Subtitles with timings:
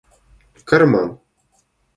[0.69, 1.05] карман